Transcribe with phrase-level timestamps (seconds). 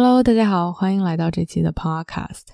[0.00, 2.44] Hello，大家好，欢迎来到这期的 Podcast。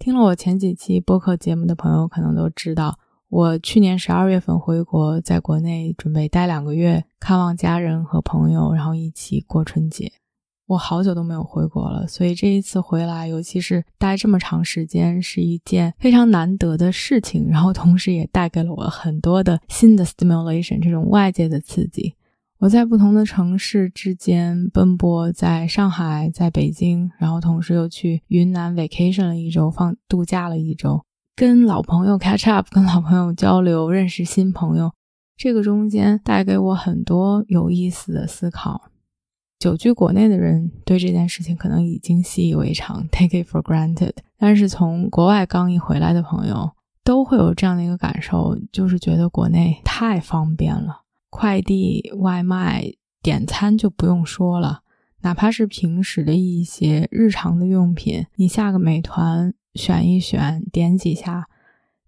[0.00, 10.10] 听了我前几期播客节目的朋友，可能都知道，我去年十二月份回国，在国内准备待两个月，看望家人和朋友，然后一起过春节。
[10.66, 17.48] 我好久都没有回国了，所以这一次回来，尤其是待这么长时间，是一件非常难得的事情。
[17.48, 22.16] 然后同时也带给了我很多的新的 stimulation，这种外界的刺激。
[22.62, 34.92] 我在不同的城市之间奔波，在上海，在北京，然后同时又去云南 vacation 了一周，放度假了一周，跟老朋友 catch up，跟老朋友交流，认识新朋友，
[35.36, 38.92] 这个中间带给我很多有意思的思考。
[39.58, 46.70] 久居国内的人对这件事情可能已经习以为常， take it for granted，但是从国外刚一回来的朋友
[47.02, 51.01] 都会有这样的一个感受，就是觉得国内太方便了。
[51.32, 54.82] 快递、外卖、点餐就不用说了，
[55.22, 61.48] 哪怕是平时的一些日常的用品，你下个美团，选一选，点几下，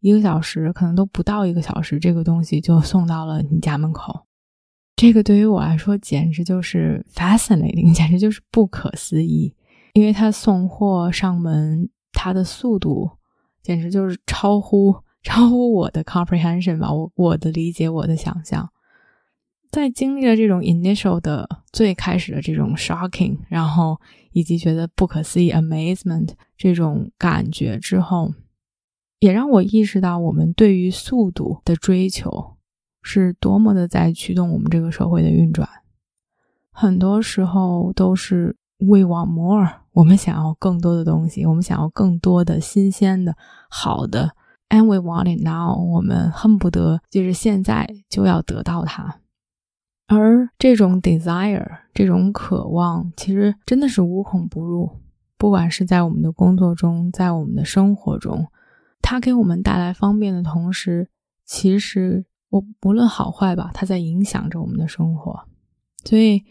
[0.01, 4.27] 一个小时可能都不到一个小时，这个东西就送到了你家门口。
[4.95, 9.55] 这个对于我来说简直就是 fascinating， 简直就是不可思议，
[9.95, 13.11] 因为它送货上门，它的速度
[13.63, 18.69] 简直就是超乎超乎我的 comprehension 吧，我我的理解，我的想象。
[19.75, 28.33] 在经历了这种 initial 的最开始的这种 shocking，然后以及觉得不可思议 amazement 这种感觉之后，
[29.19, 32.55] 也让我意识到我们对于速度的追求
[33.03, 35.69] 是多么的在驱动我们这个社会的运转。
[36.71, 43.37] 很多时候都是 we want more，我们想要更多的东西，我们想要更多的新鲜的
[43.69, 44.37] 好的
[44.69, 49.19] ，and we want it now，我们恨不得就是现在就要得到它。
[50.07, 54.91] 而这种 desire，这种渴望，其实真的是无孔不入。
[55.39, 58.47] 不管是在我们的工作中，在我们的生活中，
[59.03, 61.09] 它给我们带来方便的同时，
[61.45, 65.47] 其实我无论好坏吧，它在影响着我们的生活。
[66.05, 66.45] 所以，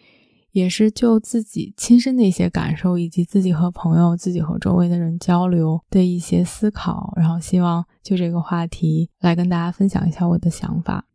[0.51, 11.05] 也是就自己亲身的一些感受，以及自己和朋友、自己和周围的人交流的一些思考，然后希望就这个话题来跟大家分享一下我的想法。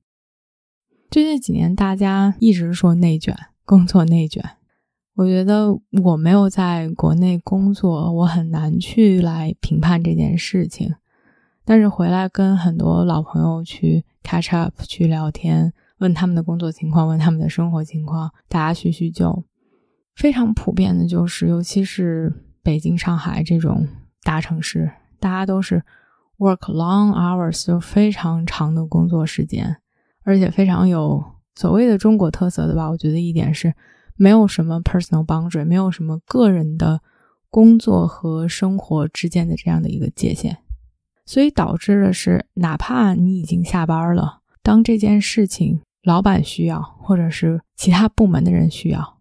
[1.10, 4.44] 最近几年，大家一直说内卷，工作内卷。
[5.14, 5.68] 我觉得
[6.02, 10.94] 我没有在国内工作，我很难去来评判这件事情。
[11.64, 19.44] 但是回来跟很多老朋友去 catch up，去聊天，问他们的工作情况，问他们的生活情况，大家叙叙旧。
[20.14, 23.88] 非常普遍的就是，尤其是北京、上海这种
[24.24, 25.82] 大城市，大家都是
[26.36, 29.78] work long hours，就非常长的工作时间。
[30.28, 31.24] 而且非常有
[31.54, 33.72] 所谓的中国特色的吧，我觉得一点是
[34.14, 37.00] 没有什么 personal boundary，没有什么个人的
[37.48, 40.58] 工作和生活之间的这样的一个界限，
[41.24, 49.20] 所以导致的是，哪怕你已经下班了，当这件事情老板需要，或者是其他部门的人需要，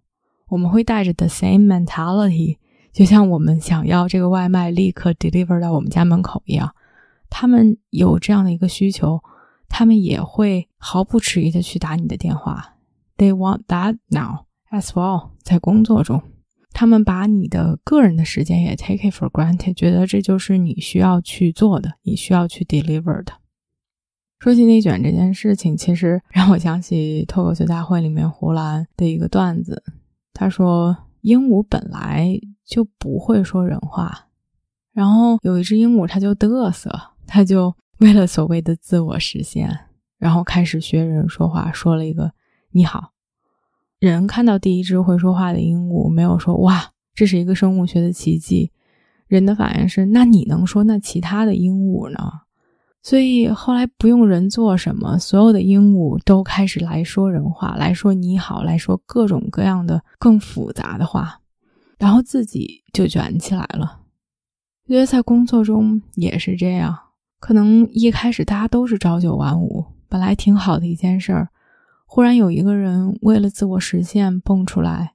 [0.50, 2.58] 我们会带着 the same mentality，
[2.92, 6.76] 就像我们想要这个外卖立刻 deliver 到我们家门口一样，
[7.30, 9.22] 他们有这样的一个需求。
[9.70, 12.76] 他们也会毫不迟疑的去打你的电话。
[13.18, 15.32] They want that now as well。
[15.42, 16.22] 在工作中，
[16.72, 23.34] 他们把你的个人的时间也 take it for granted，觉得这就是你需要去做的，你需要去 deliver 的。
[24.40, 29.84] 说起内卷这件事情，其实让我想起脱口秀大会里面胡兰的一个段子。
[30.34, 34.28] 他说，鹦鹉本来就不会说人话，
[34.94, 36.92] 然后有一只鹦鹉，它就嘚瑟，
[37.26, 37.76] 它就。
[38.00, 39.76] 为了所谓的自我实现，
[40.18, 42.32] 然后开始学人说话，说了一个
[42.72, 43.12] “你好”。
[44.00, 48.72] 人看到第一只会说话的鹦鹉，没有说“哇，这是一个生物学的奇迹”。
[49.28, 52.18] 人的反应是：“那你能说，那其他的鹦鹉呢？”
[53.04, 61.40] 所以后来不用人做什么，所有的鹦鹉都开始来说人话，来说“你好”，来说各种各样的更复杂的话，
[61.98, 64.02] 然后自己就卷起来了。
[64.86, 66.98] 我觉得在工作中也是这样。
[67.40, 71.50] 可能一开始大家都是朝九晚五，本来挺好的一件事儿，
[72.06, 75.14] 忽然有一个人为了自我实现蹦出来，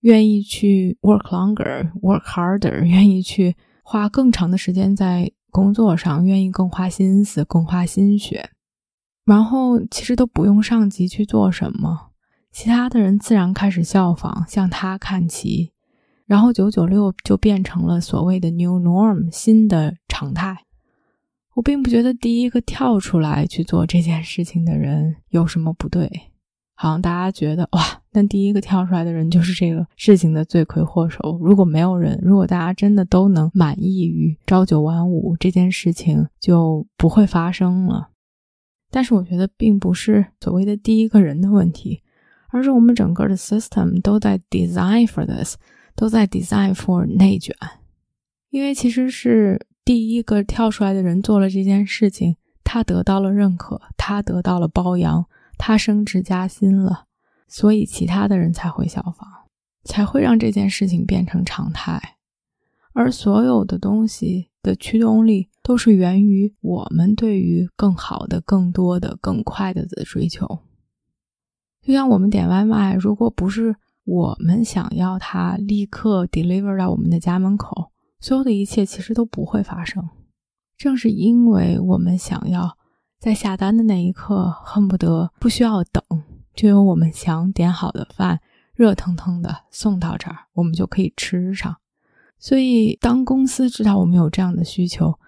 [0.00, 8.50] 愿意去 work longer, work harder， 愿意去花更长的时间在工作上，愿意更花心思、更花心血。
[9.24, 12.10] 然后其实都不用上级去做什么，
[12.50, 15.72] 其他的人自然开始效仿，向他看齐。
[16.26, 20.64] 然后九九六就变成了所谓的 new norm，新的常态。
[21.54, 26.10] 我并不觉得第一个跳出来去做这件事情的人有什么不对，
[26.74, 31.38] 好像大家觉得哇，那第一个跳出来的人就是这个事情的罪魁祸首。
[31.40, 38.10] 如果没有人，如果大家真的都能满意于朝九晚五，这件事情就不会发生了。
[38.90, 42.02] 但是我觉得并不是所谓的第一个人的问题，
[42.48, 45.56] 而是我们整个的 system 都在 design for this。
[45.94, 47.54] 都在 design for 内卷，
[48.48, 55.26] 因为其实是第一个跳出来的人做了这件事情，他得到了认可，他得到了褒扬，
[55.58, 57.06] 他升职加薪了，
[57.48, 59.28] 所以其他的人才会效仿，
[59.84, 62.16] 才会让这件事情变成常态。
[62.92, 70.60] 而所有的东西的驱动力都是源于我们对于更好的、更多的、更快的的追求。
[71.80, 73.76] 就像我们点外卖，如果不是。
[74.04, 77.91] 我们想要它立刻 deliver 到我们的家门口，
[78.22, 80.08] 所有的一切其实都不会发生。
[80.78, 82.78] 正是因为我们想要
[83.18, 86.02] 在下单的那一刻恨不得不需要等，
[86.54, 88.40] 就有我们想点好的饭
[88.74, 91.76] 热腾腾的送到这儿，我们就可以吃上。
[92.38, 95.18] 所以，当公司知道我们有这样的需求，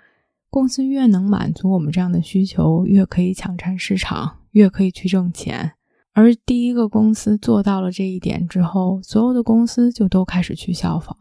[0.49, 5.73] 公司越能满足我们这样的需求，越可以抢占市场，越可以去挣钱。
[6.12, 11.17] 而第一个公司做到了这一点之后，所有的公司就都开始去效仿，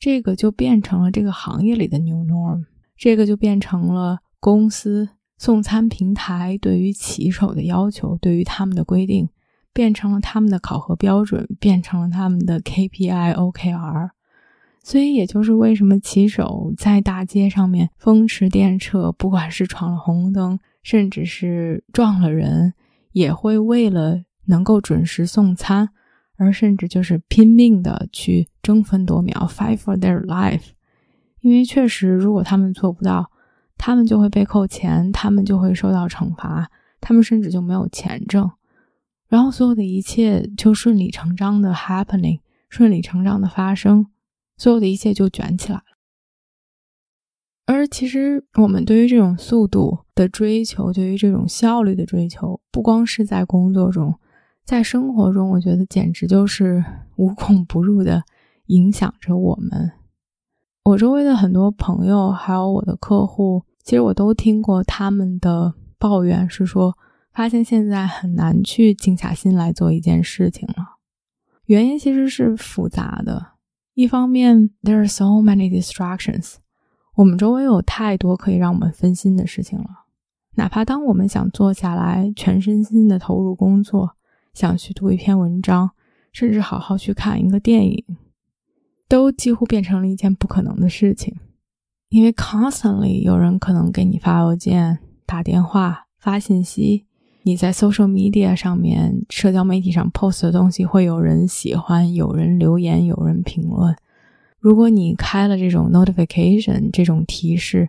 [0.00, 2.64] 这个就变成了这个行业里的 new norm，
[2.96, 9.28] 这个就变成了公司送餐平台对于骑手的要求，对于他们的规定，
[9.72, 14.10] 变成了他们的考核标准，变成了他们的 KPI OKR。
[14.82, 22.72] 所以，也就是为什么骑手在大街上面风驰电掣，不管是闯了红灯，甚至是撞了人。
[23.12, 25.88] 也会为了能够准时送餐，
[26.40, 30.68] 而甚至就是拼命的去争分夺秒，fight for their life。
[31.40, 33.30] 因为确实，如果他们做不到，
[33.76, 38.50] 他们就会被扣钱，他们就会受到惩罚，他们甚至就没有钱挣。
[39.28, 42.40] 然后所有的一切就顺理成章的 happening，
[42.70, 44.06] 顺理成章的发生，
[44.56, 45.84] 所有的一切就卷起来了。
[47.66, 54.18] 而其实，我们对于这种速度的追求，对于这种效率的追求，不光是在工作中，
[54.70, 56.84] 在生活中，我觉得简直就是
[57.16, 58.22] 无孔不入的
[58.66, 59.90] 影响着我们。
[60.84, 66.96] 我周围的很多朋友，还有我的客户，其实我都听过他们的抱怨，是说
[67.32, 70.98] 发现现在很难去静下心来做一件事情了。
[71.64, 73.44] 原因其实是复杂的，
[73.94, 76.58] 一方面，there are so many distractions。
[77.16, 79.86] 我们周围有太多可以让我们分心的事情了，
[80.54, 84.14] 哪怕当我们想坐下来全身心的投入工作，
[84.52, 85.90] 想去读一篇文章，
[86.32, 88.04] 甚至好好去看一个电影，
[89.08, 91.34] 都几乎变成了一件不可能的事情。
[92.08, 97.06] 因为 constantly 有人可能给你发邮件、打电话、发信息，
[97.44, 103.96] 你在 social media 上面、社交媒体上 post 的东西会有人喜欢、有人留言、有人评论。
[104.58, 107.88] 如果你开了这种 notification 这种提示，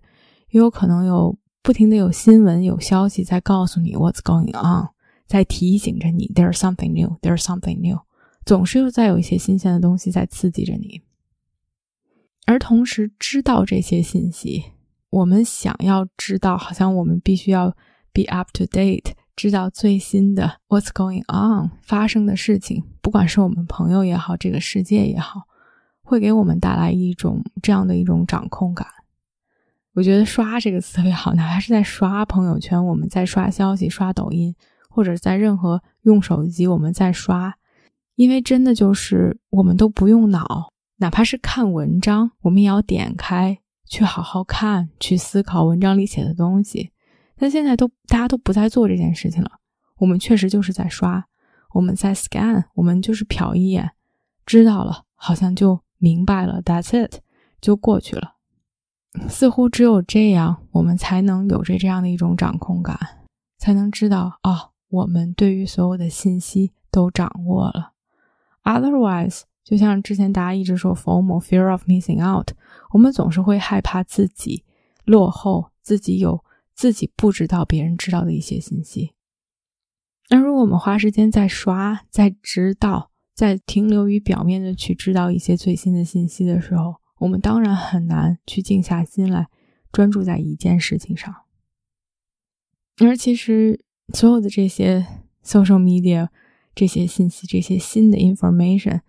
[0.51, 4.88] 也有可能有不停的有新闻、有消息在告诉你 what's going on，
[5.32, 7.98] 在提醒着你 there's something new，there's something new，
[8.46, 11.02] 总是又在有一些新鲜的东西在刺激着你。
[12.46, 14.66] 而同时知道这些信息，
[15.10, 17.70] 我们想要知道，好像我们必须要
[18.12, 25.44] be up to date，知道最新的 what's going on 发生的事情，不管是我们朋友也好，这个世界也好。
[26.04, 28.86] 会给我们带来一种这样的一种掌控感。
[29.94, 34.54] 我觉得“刷”这个词特别好，哪怕是在刷朋友圈，我们在刷消息、刷抖音，
[34.91, 37.55] 或者在任何用手机我们在刷，
[38.15, 43.57] 因为真的就是我们都不用脑，哪怕是看文章，我们也要点开
[43.88, 46.91] 去好好看，去思考文章里写的东西。
[47.36, 49.50] 但现在都大家都不再做这件事情了，
[49.98, 51.25] 我们确实就是在刷，
[51.74, 53.91] 我们在 scan，我们就是瞟一眼，
[54.45, 55.79] 知道了，好像就。
[56.03, 57.19] 明白了，That's it，
[57.62, 58.38] 就过去了。
[59.29, 62.98] 似乎只有这样，我们才能有着这样的一种掌控感，
[63.60, 67.93] 才能知道哦，我们对于所有的信息都掌握了。
[68.63, 72.51] Otherwise，就像之前大家一直说 “FOMO”（Fear of Missing Out），
[72.91, 74.63] 我们总是会害怕自己
[75.05, 76.43] 落后，自己有
[76.75, 79.13] 自己不知道、别人知道的一些信息。
[80.29, 83.10] 那如果我们花时间在刷，在知道。
[83.33, 89.48] 在停留于表面的去知道一些最新的信息的时候，我们当然很难去静下心来
[89.91, 91.33] 专注在一件事情上。
[93.00, 93.83] 而其实
[94.13, 95.06] 所有的这些
[95.44, 96.27] social media
[96.74, 99.01] 这些信息、这些新的 information，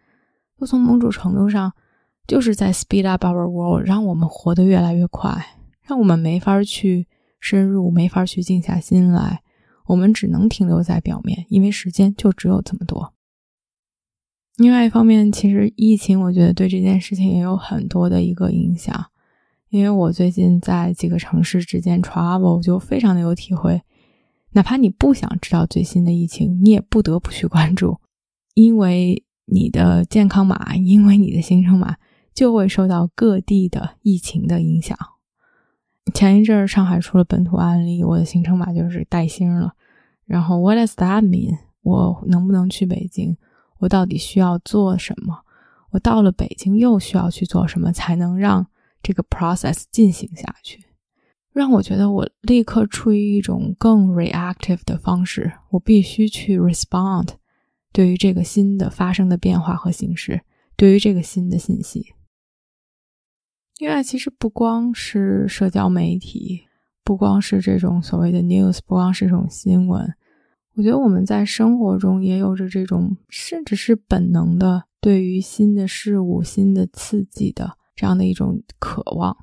[0.58, 1.72] 都从某种程度上
[2.26, 7.06] 就是在 speed up our world，让我们活得越来越快，让我们没法去
[7.40, 9.42] 深入，没法去静下心来，
[9.86, 13.12] 我们只能停留在表面，因为时间就只有这么多。
[14.56, 19.06] 另外一方面，其实疫情我觉得对这件事情也有很多的一个影响，
[19.70, 23.82] 因为我最近在几个城市之间 travel 就非常的有体会，
[24.52, 27.98] 哪怕你不想知道最新的疫情，你也不得不去关注，
[28.54, 31.96] 因为你的健康码，因为你的行程码
[32.34, 34.96] 就会受到各地的疫情的影响。
[36.12, 39.72] 前一阵儿上海出了本土案例，我的行程码就是带星了。
[40.24, 41.58] 然后 What does that mean？
[41.82, 43.36] 我能不能去北京？
[43.78, 45.40] 我到底需要做什么？
[45.90, 48.66] 我到了北京又需要去做什么，才能让
[49.02, 50.84] 这个 process 进行下去？
[51.52, 57.28] 让我觉得我立刻处于一种更 reactive 的方式，我必须去 respond
[57.92, 60.40] 对于这个新的发生的变化和形式，
[60.76, 62.14] 对于这个新的信息。
[63.78, 66.62] 另外，其实不光是社交媒体，
[67.04, 70.14] 不光是这种所谓的 news，不光是这种新闻。
[70.74, 79.36] 我觉得我们在生活中也有着这种，甚至是本能的对于新的事物、新的刺激的这样的一种渴望。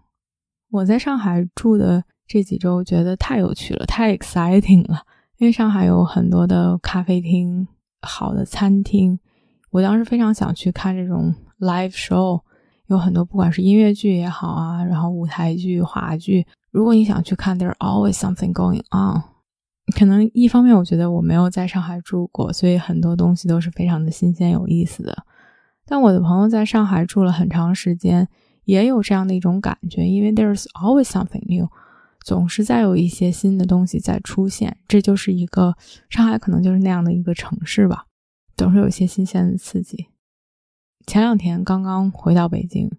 [0.71, 5.03] 我在上海住的这几周，觉得太有趣了，太 exciting 了。
[5.37, 7.67] 因为上海有很多的咖啡厅、
[8.01, 9.17] 好的餐厅，
[9.71, 12.41] 我当时非常想去看这种 live show，
[12.87, 19.23] 有很多不管是音乐剧也好啊，然后舞台剧、话剧，如果你想去看，there's always something going on。
[19.95, 25.17] 可能一方面，我觉得我没有在上海住过，所以很多东西都是非常的新鲜有意思的。
[25.87, 28.27] 但我的朋友在上海住了很长时间，
[28.69, 31.67] 也有这样的一种感觉，因为 there's always something new，
[32.23, 34.77] 总是在有一些新的东西在出现。
[34.87, 35.75] 这就是一个
[36.07, 38.05] 上海，可能就是那样的一个城市吧，
[38.55, 40.09] 总是有一些新鲜的刺激。
[41.07, 42.91] 前两天刚刚回到北京，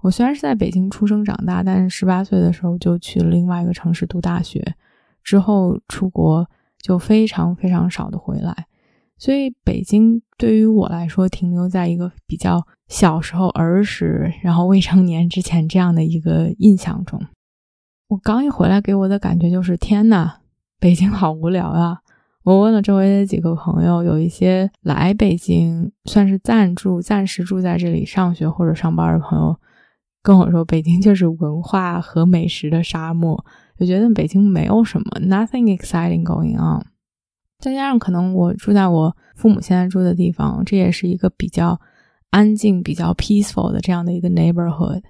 [0.00, 4.74] 我虽然是在北京出生长大，但是十八岁的时候就去了另外一个城市读大学。
[5.22, 6.48] 之后出国
[6.78, 8.66] 就非常非常少的回来，
[9.20, 17.20] 所以北京对于我来说停留在一个比较小时候儿时，然后未成年之前这样的一个印象中。
[18.08, 20.36] 我刚一回来，给我的感觉就是天呐，
[20.80, 21.98] 北京好无聊啊！
[22.44, 29.54] 我问了周围的几个朋友，有一些来北京算是暂住、暂时住在这里上学或者上班的朋友，
[30.22, 33.44] 跟我说，北京就是文化和美食的沙漠。
[33.78, 36.82] 我觉得北京没有什么，nothing exciting going on。
[37.60, 41.78] 再加上可能我住在我父母现在住的地方，这也是一个比较
[42.30, 45.02] 安静、比较 peaceful 的这样的一个 neighborhood。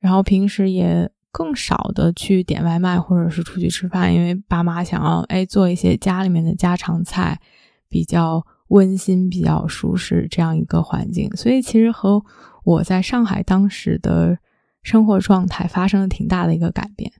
[0.00, 7.40] 然后平时也更少的去点外卖或者是出去吃饭，因为爸妈想要哎做一些家里面的家常菜，
[7.88, 11.30] 比较温馨、比较舒适这样一个环境。
[11.36, 12.22] 所以其实和
[12.64, 14.38] 我在上海当时的
[14.82, 17.12] 生活状态发生了挺大的一个改变。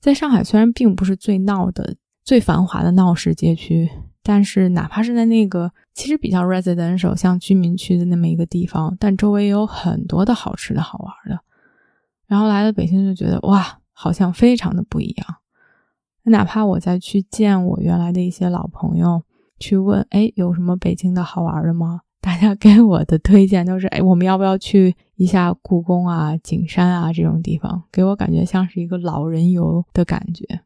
[0.00, 1.94] 在上海，虽然并不是最闹的、
[2.24, 3.90] 最繁华的闹市街区，
[4.22, 11.42] 但是哪怕是在那个其实比较 residential 像居民区的那么一个地方，但周围也有很多的好吃的好玩的。
[12.26, 15.26] 然后来了北京，就觉得哇，好像非常的不一样。
[16.24, 19.22] 哪怕我再去见我原来的一些老朋友，
[19.58, 22.02] 去问，哎，有什么北京的好玩的吗？
[22.22, 27.82] 大家给我的推荐都是，哎，我们要不要去一下故宫啊、景山啊这种地方？
[27.90, 30.60] 给我感觉像是一个老人游的感觉。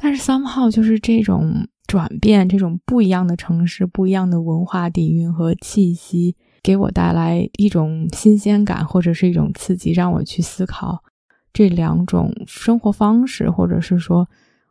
[0.00, 11.02] 但是 somehow 就是这种转变，这种不一样的城市、不一样的文化底蕴和气息，给我带来一种新鲜感或者是一种刺激，让我去思考
[11.52, 14.28] 这两种生活方式，或者是说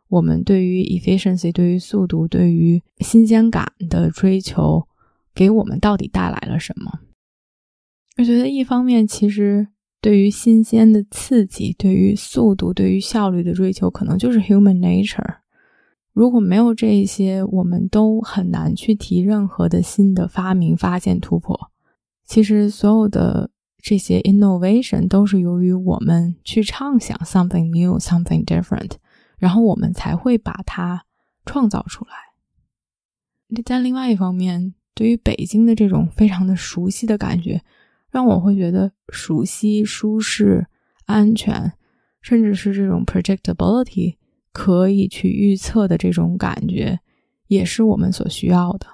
[0.08, 4.86] 我们对于 efficiency、对于速度、对于新鲜感的追求。
[5.34, 6.98] 给我们到底带来了什么？
[8.16, 9.68] 我觉得一方面，其实
[10.00, 15.38] 对于新鲜的刺激、对于速度、对于效率的追求，可能就是 human nature。
[16.12, 21.70] 如果没有这些，我们都很难去提任何的新的发明、发现、突破。
[22.24, 23.50] 其实所有的
[23.80, 28.92] 这些 innovation 都是由于我们去畅想 something new、something different，
[29.38, 31.04] 然后我们才会把它
[31.46, 32.12] 创造出来。
[33.64, 37.62] 但另外一方面，对于北京的这种非常的熟悉的感觉，
[38.10, 40.66] 让我会觉得熟悉、舒适、
[41.06, 41.72] 安全，
[42.20, 44.16] 甚至是这种 predictability
[44.52, 47.00] 可以去预测的这种感觉，
[47.46, 48.86] 也是我们所需要的。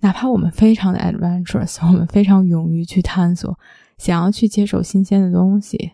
[0.00, 3.56] 哪怕我们非常的 adventurous，我们非常勇于去探索，
[3.98, 5.92] 想要去接受新鲜的东西，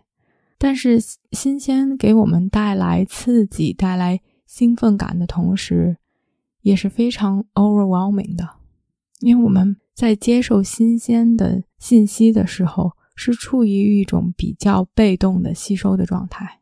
[0.57, 0.99] 但是
[1.33, 5.99] 新鲜给我们带来刺激、带来兴奋感的同时，
[6.63, 8.49] 也是非常 overwhelming 的，
[9.21, 16.61] 因为我们在接受新鲜的信息的时候，是处于一种比较被动的吸收的状态。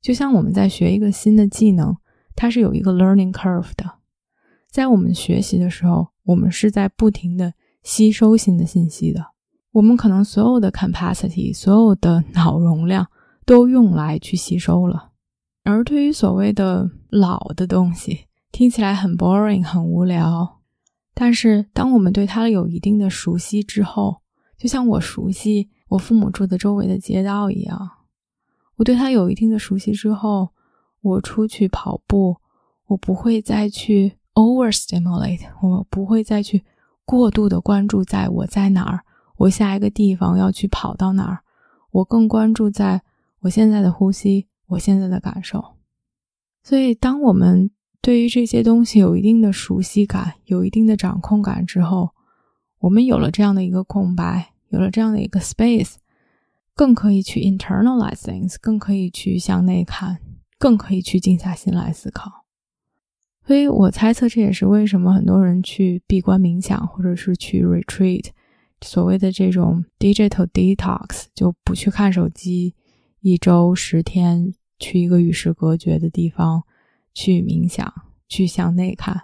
[0.00, 1.94] 就像我们在学一个新的技能，
[2.34, 3.98] 它是有一个 learning curve 的。
[4.70, 7.52] 在我们学习的时候，我们是在不停的
[7.82, 9.22] 吸收新的信息的。
[9.72, 13.06] 我们可能所有的 capacity，所有的 脑容量
[13.44, 15.10] 都用来去吸收了。
[15.62, 20.62] 而对于所谓的老的东西，听起来很 boring，很无聊。
[21.14, 24.20] 但是当我们对它有一定的熟悉之后，
[24.58, 27.90] 就像我熟悉我父母住的周围的街道一样。
[28.76, 30.48] 我对它有一定的熟悉之后，
[31.00, 32.36] 我出去跑步，
[32.86, 36.64] 我不会再去 overstimulate，我不会再去
[37.04, 39.04] 过度的关注在我在哪儿，
[39.36, 41.38] 我下一个地方要去跑到哪儿，
[41.92, 43.02] 我更关注在
[43.42, 45.62] 我现在的呼吸，我现在的感受。
[46.64, 47.70] 所以，当我们
[48.04, 52.10] 对于这些东西有一定的熟悉感，有一定的掌控感之后，
[52.80, 55.94] 我们有了这样的一个空白，有了这样的一个 space。
[56.74, 60.18] 更可以去 internalize things，更可以去向内看，
[60.58, 62.44] 更可以去静下心来思考。
[63.46, 68.26] 所以我猜测这也是为什么很多人去闭关冥想，或者是去 retreat，
[68.82, 72.74] 所谓的这种 digital detox，就不去看手机，
[73.20, 76.64] 一周十天去一个与世隔绝的地方
[77.14, 77.90] 去冥想，
[78.28, 79.22] 去向内看。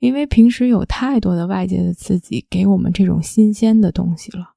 [0.00, 4.54] 因为平时有太多的外界的刺激给我们这种新鲜的东西了。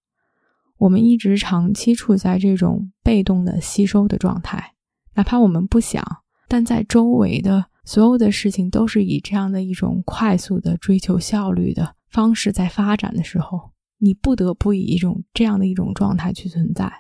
[0.77, 4.73] 我们一直长期处在这种被动的吸收的状态，
[5.13, 6.03] 哪怕我们不想，
[6.47, 16.91] 但在周围的所有的事情都是以这样的一种快速的追求效率的方式在发展的时候，你不得不以一种这样的一种状态去存在。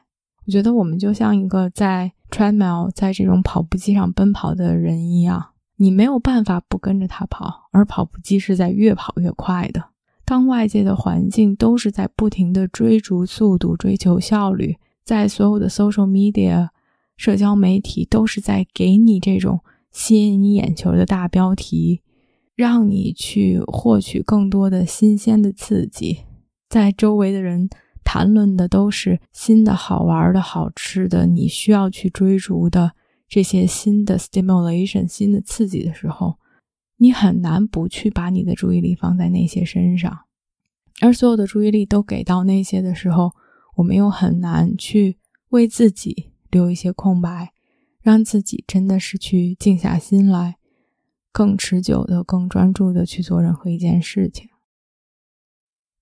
[0.45, 9.83] 我觉得我们就像一个在 treadmill 在这种跑步机上奔跑的人一样，你没有办法不跟着他跑，而跑步机是在越跑越快的。
[10.23, 16.69] 当外界的环境都是在不停的追逐速度、追求效率，在所有的 social media
[17.17, 19.59] 社交媒体都是在给你这种
[19.91, 22.01] 吸引你眼球的大标题，
[22.55, 26.19] 让你去获取更多的新鲜的刺激，
[26.69, 27.69] 在周围的人
[28.03, 32.93] 谈论的都是新的好玩的好吃的，你需要去追逐的
[33.27, 36.37] 这些新的 stimulation、新的刺激的时候。
[36.97, 40.25] 你很难不去把你的注意力放在那些身上，
[41.01, 43.31] 而所有的注意力都给到那些的时候，
[43.77, 45.17] 我们又很难去
[45.49, 47.53] 为自己留一些空白，
[48.01, 50.57] 让自己真的是去静下心来，
[51.31, 54.47] 更持久的、更专注的去做任何一件事情。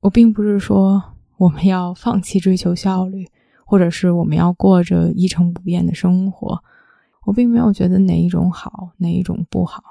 [0.02, 3.26] 我并不是说我们要放弃追求效率，
[3.66, 6.62] 或者是我们要过着一成不变的生活，
[7.26, 9.82] 我并没有觉得哪一种好，哪一种不好。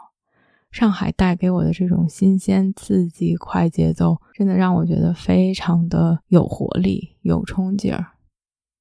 [0.70, 8.08] 上海带给我的这种新鲜、刺激、快节奏，真的让我觉得非常的有活力、有冲劲儿。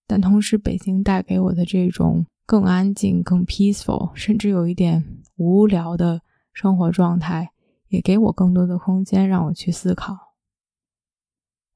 [0.06, 5.02] 但同时，北京带给我的这种更安静、更 peaceful，甚至有一点
[5.38, 7.52] 无聊的生活状态，
[7.88, 10.27] 也给我更多的空间让我去思考。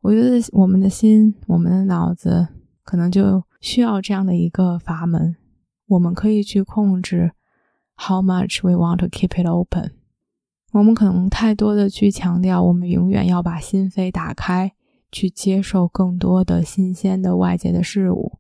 [0.02, 2.48] 我觉得我们的心、我们的脑子，
[2.84, 5.36] 可能就需要这样的一个阀门，
[5.88, 7.32] 我们可以去控制
[7.96, 9.92] how much we want to keep it open。
[10.72, 14.72] 我们可能太多的去强调，我们永远要把心扉打开，
[15.12, 18.40] 去接受更多的新鲜的外界的事物。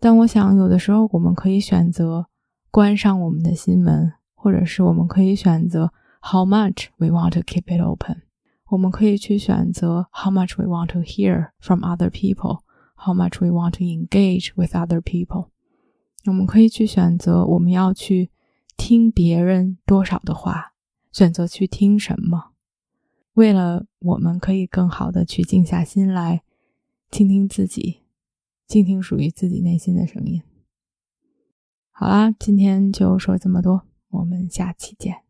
[0.00, 2.26] 但我想，有的时候我们可以选择
[2.70, 8.22] 关上我们的心门，或者是我们可以选择 how much we want to keep it open。
[8.70, 14.74] 我们可以去选择 how much we want to hear from other people，how much we want to engage with
[14.74, 15.50] other people。
[16.26, 18.30] 我们可以去选择我们要去
[18.76, 20.74] 听别人多少的话。
[21.12, 22.52] 选择去听什么，
[23.32, 26.44] 为了我们可以更好的去静下心来，
[27.10, 28.02] 倾听自己，
[28.68, 30.40] 倾听属于自己内心的声音。
[31.90, 35.29] 好啦，今天就说这么多，我们下期见。